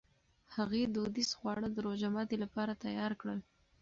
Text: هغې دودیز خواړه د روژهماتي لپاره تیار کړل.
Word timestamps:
هغې 0.55 0.81
دودیز 0.95 1.29
خواړه 1.39 1.67
د 1.71 1.77
روژهماتي 1.87 2.37
لپاره 2.43 2.79
تیار 2.83 3.11
کړل. 3.21 3.39